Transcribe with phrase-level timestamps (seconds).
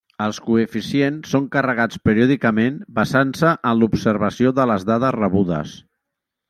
[0.23, 5.81] Els coeficients són carregats periòdicament basant-se en l'observació de les dades rebudes.